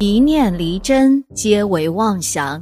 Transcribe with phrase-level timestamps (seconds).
[0.00, 2.60] 一念离真，皆为妄想。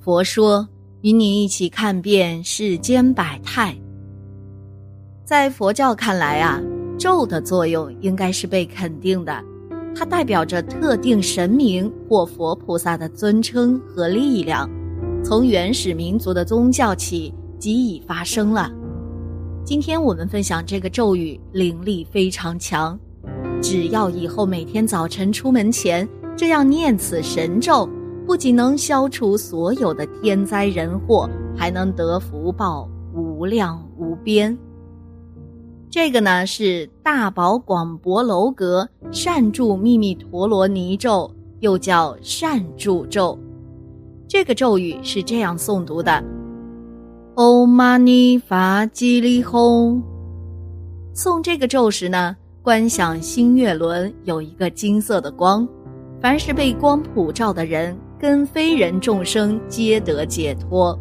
[0.00, 0.68] 佛说，
[1.02, 3.72] 与你一起看遍世间百态。
[5.24, 6.60] 在佛教看来啊，
[6.98, 9.40] 咒的作用应该是被肯定的，
[9.94, 14.68] 它代表着特定神明或佛菩萨的尊称和力量。
[15.22, 18.68] 从原始民族的宗教起，即已发生了。
[19.64, 22.98] 今天我们分享这个咒语，灵力非常强。
[23.62, 26.06] 只要以后每天早晨出门前
[26.36, 27.88] 这样念此神咒，
[28.26, 34.56] 不仅能消除所有的天灾人祸，还能得福报无量无边。
[35.88, 43.38] 这个呢是大宝广博楼阁善住秘密陀罗尼咒，又叫善住咒。
[44.26, 46.22] 这个咒语是这样诵读的
[47.36, 50.02] ：Om mani pa ji li hong。
[51.14, 52.36] 诵这个咒时呢。
[52.64, 55.68] 观想星月轮有一个金色的光，
[56.24, 60.98] 凡是被光普照的人，跟非人众生皆得解脱。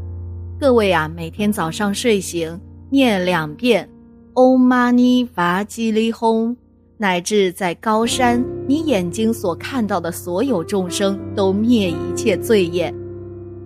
[0.59, 3.89] 各位啊，每天早上睡醒念两遍
[4.33, 6.58] “Om Mani Padme Hum”，
[6.98, 12.94] 乃至在高山，你眼睛所看到的所有众生都灭一切罪业。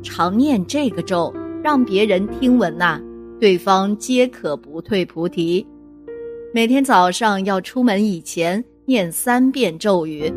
[0.03, 3.01] 常念这个咒，让别人听闻呐，
[3.39, 5.65] 对方皆可不退菩提。
[6.53, 10.31] 每天早上要出门以前念三遍咒语，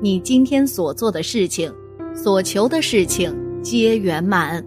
[0.00, 1.72] 你今天所做的事情、
[2.14, 4.64] 所求的事情皆圆满，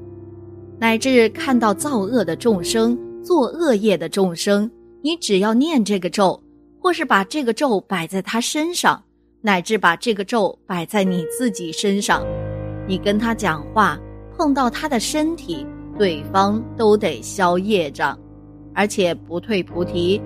[0.79, 4.69] 乃至看到造恶的众生、作恶业的众生，
[5.01, 6.41] 你只要念这个咒，
[6.79, 9.03] 或是把这个咒摆在他身上，
[9.41, 12.25] 乃至把这个咒摆在你自己身上，
[12.87, 13.99] 你跟他讲话，
[14.35, 15.65] 碰到他的身体，
[15.97, 18.17] 对方都得消业障，
[18.73, 20.21] 而且不退菩提。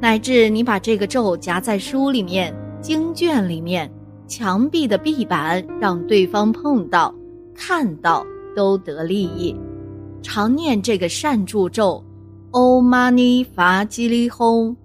[0.00, 3.90] 乃至你把这个咒夹在书里面、经卷里面、
[4.30, 7.12] 墙壁的壁板，让对方碰到、
[7.52, 9.52] 看到都得利益。
[10.22, 12.00] 常念这个善助咒
[12.52, 14.76] ，Om Mani Padme Hum。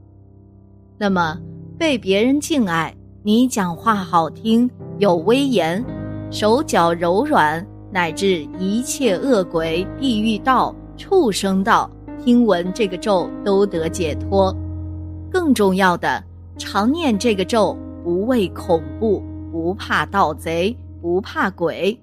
[0.97, 1.37] 那么
[1.77, 2.91] 被别人敬爱，
[3.21, 4.67] 你讲话好听、
[4.97, 5.85] 有威严，
[6.31, 11.87] 手脚柔软，乃至一切恶鬼、地狱道、畜生道，
[12.19, 14.51] 听闻这个咒都得解脱。
[15.29, 16.23] 更重要的，
[16.57, 19.21] 常念这个咒，不畏恐怖，
[19.55, 21.97] 不怕盗贼，不怕鬼。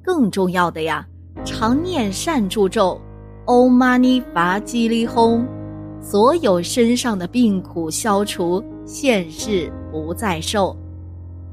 [0.00, 1.04] 更重要的呀，
[1.44, 3.00] 常念善助咒
[3.46, 5.44] ，Om Mani Padme Hum，
[6.00, 10.76] 所有身上的病苦消除，现世不再受。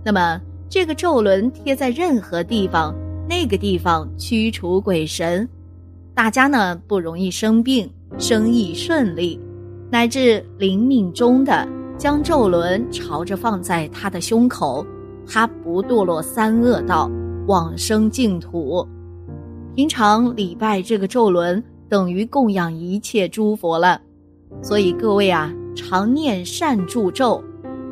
[0.05, 2.93] 那么这个咒轮贴在任何地方，
[3.27, 5.49] 那个地方驱除鬼神，
[6.13, 9.39] 大家呢不容易生病，生意顺利。
[9.89, 14.85] 乃至临命中的将咒轮朝着放在他的胸口，
[15.33, 17.09] 他不堕落三恶道，
[17.47, 18.85] 往生净土。
[19.73, 24.01] 平常礼拜这个咒轮，等于供养一切诸佛了。
[24.61, 27.41] 所以各位啊，常念善助咒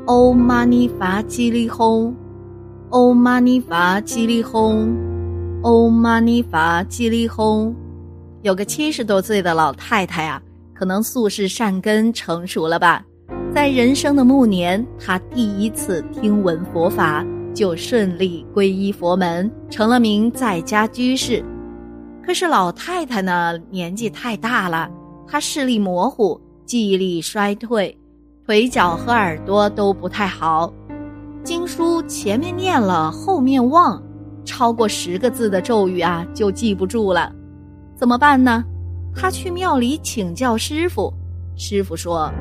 [0.05, 7.73] ，Om Mani Padme Hum，Om Mani Padme Hum，Om Mani Padme Hum。
[8.41, 10.41] 有个七十多岁的老太太啊。
[10.73, 13.05] 可能素世善根成熟了吧，
[13.51, 21.43] 在人生的暮年，他第一次听闻佛法，就顺利皈依佛门，成了名在家居士。
[22.23, 24.87] 可是老太太呢，年纪太大了，
[25.27, 27.97] 她视力模糊，记忆力衰退，
[28.45, 30.71] 腿脚和耳朵都不太好。
[31.43, 34.01] 经书前面念了，后面忘，
[34.45, 37.33] 超过十个字的咒语啊，就记不住了，
[37.95, 38.63] 怎么办呢？
[39.16, 41.11] 他去庙里请教师傅，
[41.55, 42.31] 师傅说：“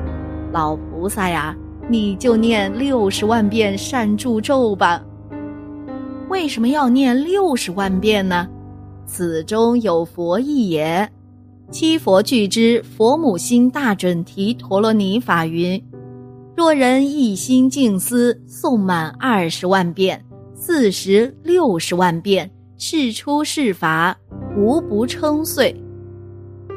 [0.51, 1.55] 老菩萨呀，
[1.89, 5.03] 你就念六十万遍善助咒吧。
[6.29, 8.47] 为什么要念六十万遍呢？
[9.05, 11.09] 此中有佛意也。
[11.71, 15.81] 七佛具之佛母心大准提陀罗尼法云：
[16.55, 20.23] 若人一心静思，诵满二十万遍、
[20.55, 24.17] 四十六十万遍，是出是法，
[24.57, 25.75] 无不称遂。”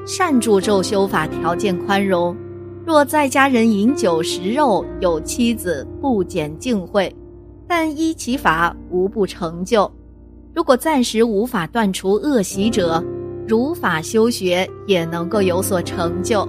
[0.04, 2.36] 善助咒修法条件宽容，
[2.84, 7.12] 若在家人饮酒食肉，有妻子不减净秽，
[7.66, 9.90] 但依其法无不成就。
[10.52, 13.02] 如果暂时无法断除恶习者，
[13.46, 16.46] 如法修学也能够有所成就。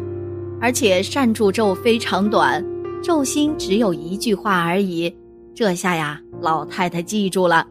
[0.59, 2.65] 而且善助咒非常短，
[3.03, 5.13] 咒心只有一句话而已。
[5.53, 7.67] 这下呀，老太太记住了。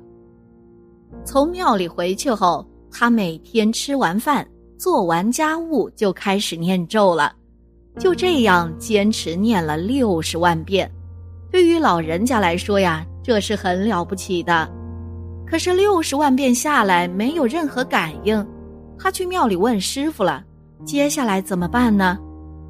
[1.24, 4.46] 从庙里回去后，她每天吃完饭。
[4.78, 7.32] 做完家务就开始念咒了，
[7.98, 10.90] 就这样坚持念了六十万遍。
[11.50, 14.68] 对于老人家来说呀，这是很了不起的。
[15.46, 18.46] 可是六十万遍下来没有任何感应。
[18.98, 20.42] 他去庙里问师傅了，
[20.84, 22.18] 接下来怎么办呢？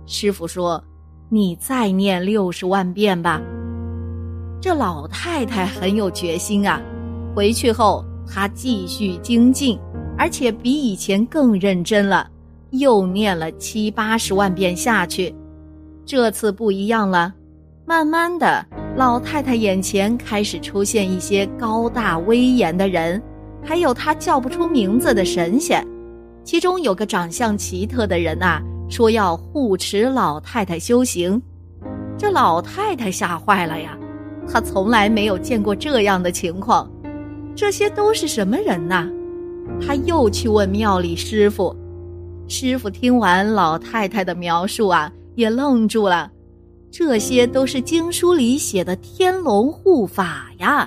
[0.07, 0.83] 师傅说
[1.31, 3.41] ：“你再念六十万遍吧。”
[4.61, 6.81] 这老太太很有决心啊！
[7.37, 9.79] 回去后，她继续精进，
[10.19, 12.29] 而且比以前更认真了，
[12.73, 15.35] 又念了七八十万遍下去。
[16.05, 17.33] 这次不一样了，
[17.87, 18.67] 慢慢的，
[18.97, 23.23] 老太太眼前开始出现一些高大威严的人，
[23.63, 25.87] 还有她叫不出名字的神仙。
[26.45, 31.41] 其中有个长相奇特的人呐，说要护持老太太修行。
[32.19, 33.97] 这老太太吓坏了呀，
[34.49, 36.91] 她从来没有见过这样的情况。
[37.55, 39.09] 这些都是什么人呐？
[39.81, 41.77] 她又去问庙里师傅。
[42.55, 46.31] 师傅听完老太太的描述啊，也愣住了。
[46.91, 50.87] 这些都是经书里写的天龙护法呀，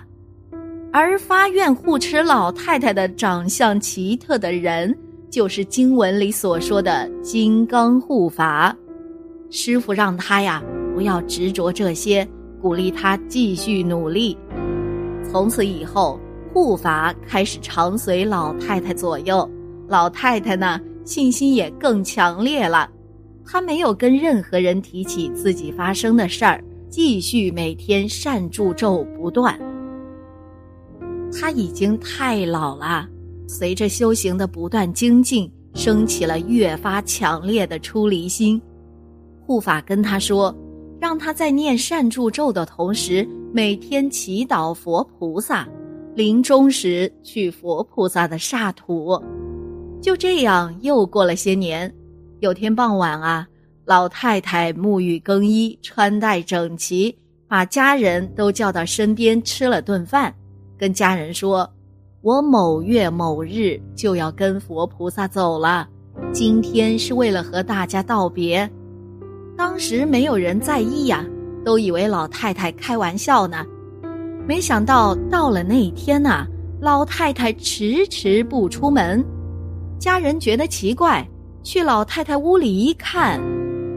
[0.93, 4.95] 而发愿护持老太太的长相奇特的人。
[5.31, 8.73] 就是经文里所说的金刚护法，
[9.49, 10.63] 师傅让他呀
[10.93, 12.25] 不要执着这些，
[12.61, 14.37] 鼓励他继续努力。
[15.29, 16.19] 从此以后，
[16.53, 19.49] 护法开始常随老太太左右，
[19.89, 22.89] 老太太呢信心也更强烈了。
[23.45, 29.57] 他没有跟任何人提起自己发生的事儿，继续每天善祝咒不断。
[31.31, 33.07] 他已经太老了。
[33.47, 38.59] 随着修行的不断精进，升起了越发强烈的出离心。
[39.45, 40.53] 护法跟他说，
[40.99, 45.67] 让他在念善祝咒的同时，每天祈祷佛菩萨，
[46.15, 49.21] 临终时去佛菩萨的刹土。
[50.05, 51.91] 就这样，又过了些年。
[52.39, 53.47] 有天傍晚啊，
[53.85, 57.17] 老太太沐浴更衣，穿戴整齐，
[57.47, 60.31] 把家人都叫到身边吃了顿饭，
[60.77, 61.67] 跟家人说。
[62.21, 65.89] 我某月某日就要跟佛菩萨走了，
[66.31, 68.69] 今天是为了和大家道别。
[69.57, 71.25] 当时没有人在意呀，
[71.65, 73.65] 都以为老太太开玩笑呢。
[74.47, 76.45] 没想到到了那一天呐，
[76.79, 79.25] 老太太迟迟不出门，
[79.97, 81.27] 家人觉得奇怪，
[81.63, 83.41] 去老太太屋里一看，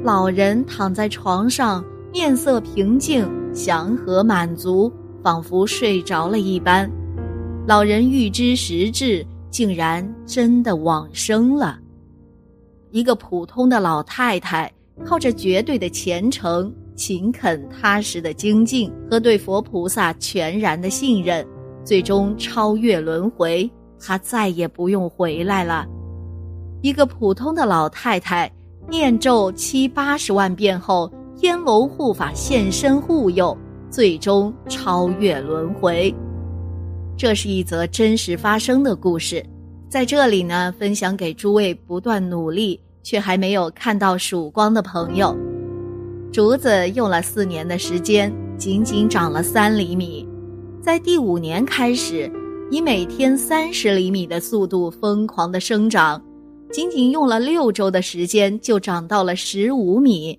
[0.03, 4.91] 老人躺在床上，面色平静、祥和、满足，
[5.23, 6.91] 仿佛睡着了一般。
[7.67, 11.79] 老人预知时至，竟然真的往生了。
[12.91, 14.73] 一个普通的老太太，
[15.05, 21.47] 靠着绝对的虔诚、勤恳、踏实的精进和对佛菩萨全然的信任，
[21.85, 25.87] 最终超越轮回，他再也不用回来了。
[26.83, 28.51] 一个普通的老太太，
[28.89, 33.57] 念咒七八十万遍后，天龙护法现身护佑，
[33.91, 36.15] 最终超越轮回。
[37.17, 39.45] 这是一则真实发生的故事，
[39.89, 45.37] 在这里呢，分享给诸位不断努力却还没有看到曙光的朋友。
[46.31, 50.29] 竹子用了四年的时间，仅仅长了三厘米，
[50.81, 52.31] 在第五年开始，
[52.71, 56.23] 以每天三十厘米的速度疯狂的生长，
[56.71, 60.39] 仅仅用了六周的时间就长到了十五米。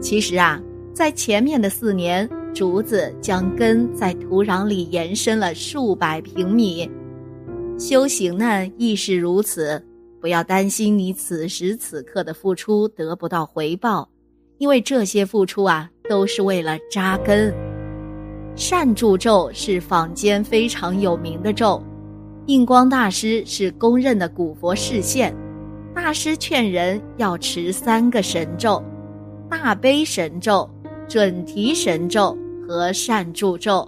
[0.00, 0.60] 其实啊，
[0.92, 2.28] 在前面的四年。
[2.54, 6.88] 竹子将根在土壤里延伸了数百平米，
[7.80, 9.84] 修行呢亦是如此。
[10.20, 14.08] 不要担心你此时此刻的付出得不到回报，
[14.58, 17.52] 因为这些付出啊都是为了扎根。
[18.56, 21.82] 善助咒是坊间非常有名的咒，
[22.46, 25.34] 印光大师是公认的古佛示现。
[25.94, 28.82] 大师劝人要持三个神咒：
[29.48, 30.68] 大悲神咒、
[31.08, 32.36] 准提神咒。
[32.66, 33.86] 和善助咒，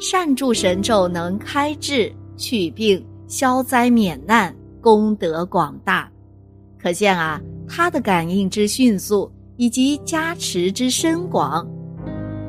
[0.00, 6.10] 善助神咒能开智、去病、消灾免难，功德广大。
[6.80, 11.64] 可见啊，他的感应之迅速以及加持之深广。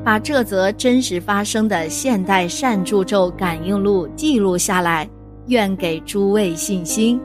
[0.04, 5.08] 把这则真实发生的现代善助咒感应录记录下来，
[5.46, 7.18] 愿给诸位信心。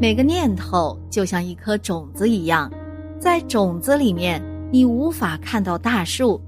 [0.00, 2.72] 每个念头就像一颗种子一样，
[3.20, 6.40] 在种子里面，你无法看到大树。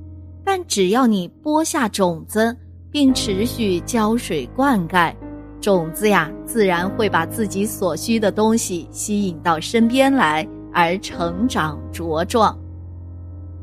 [0.43, 2.57] 但只要你播下种子，
[2.91, 5.15] 并持续浇水灌溉，
[5.61, 12.59] 种子呀，自然会把自己所需的东西吸引到身边来，而成长茁壮。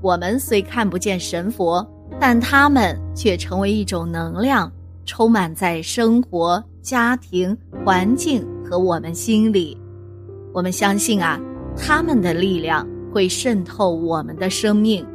[0.02, 1.88] 我们虽看不见神佛，
[2.20, 4.72] 但他们却成为一种能量，
[5.06, 7.56] 充满在生活、家庭、
[7.86, 9.78] 环境和我们心里。
[10.54, 11.40] 我们相信啊，
[11.78, 15.06] 他们的力量会渗透我们的生命。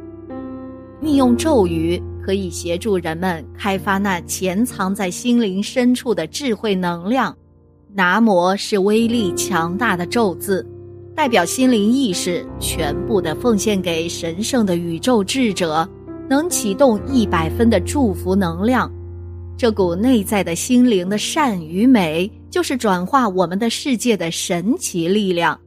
[1.01, 7.35] 运用咒语可以协助人们开发那潜藏在心灵深处的智慧能量。
[7.93, 10.65] 拿摩是威力强大的咒字，
[11.17, 15.89] 代表心灵意识全部的奉献给神圣的宇宙智者，
[16.29, 18.87] 能启动一百分的祝福能量。
[19.57, 25.59] 这股内在的心灵的善与美，就是转化我们的世界的神奇力量。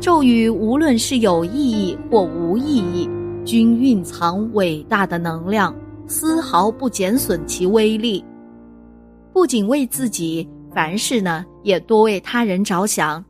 [0.00, 3.06] 咒语无论是有意义或无意义，
[3.44, 5.76] 均蕴藏伟大的能量，
[6.06, 8.24] 丝毫不减损其威力。
[9.34, 13.22] 不仅为自己，凡事呢也多为他人着想，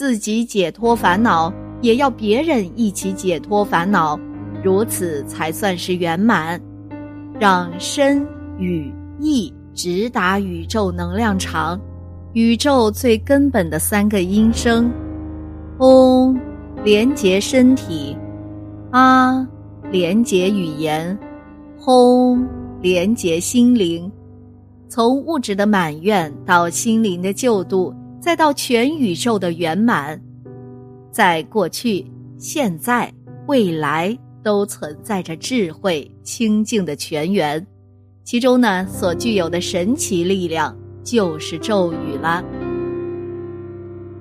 [0.00, 1.52] 自己解脱烦恼，
[1.82, 4.18] 也要别人一起解脱烦恼，
[4.64, 6.58] 如此才算是圆满。
[7.38, 8.26] 让身
[8.58, 8.90] 与。
[9.20, 11.78] 意直达宇宙能量场，
[12.32, 14.90] 宇宙最根本的三个音声：
[15.80, 16.34] 嗡，
[16.82, 18.16] 连接身体；
[18.90, 19.46] 啊，
[19.90, 21.14] 连接语言；
[21.78, 22.42] 轰，
[22.80, 24.10] 连接心灵。
[24.88, 30.20] 从物质的满愿到心灵的救度，再到全宇宙的圆满，
[31.10, 33.12] 在过去、现在、
[33.46, 37.66] 未来都存在着智慧清净的泉源。
[38.22, 42.44] 其中呢，所具有的神奇力量就是咒语了。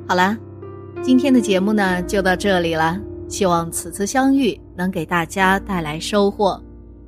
[0.08, 0.36] 好了，
[1.04, 3.00] 今天的节目呢就到这里了。
[3.28, 6.60] 希望此次相遇能给大家带来收获。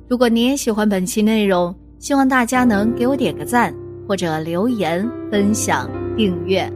[0.08, 3.74] 如果你也喜欢本期内容，希望大家能给我点个赞，
[4.06, 6.72] 或者留言、分享、订阅。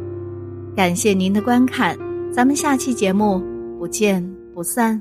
[0.76, 1.97] 感谢您的观看，
[2.30, 3.42] 咱们下期节目
[3.78, 5.00] 不见不散。